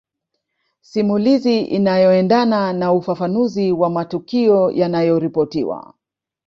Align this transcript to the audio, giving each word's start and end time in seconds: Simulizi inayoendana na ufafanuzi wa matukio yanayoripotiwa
Simulizi 0.81 1.61
inayoendana 1.61 2.73
na 2.73 2.93
ufafanuzi 2.93 3.71
wa 3.71 3.89
matukio 3.89 4.71
yanayoripotiwa 4.71 5.93